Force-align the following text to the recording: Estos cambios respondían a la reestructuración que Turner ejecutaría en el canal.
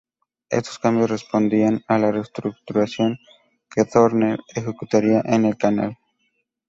Estos 0.49 0.79
cambios 0.79 1.11
respondían 1.11 1.83
a 1.87 1.99
la 1.99 2.11
reestructuración 2.11 3.19
que 3.69 3.85
Turner 3.85 4.39
ejecutaría 4.55 5.21
en 5.23 5.45
el 5.45 5.57
canal. 5.57 5.95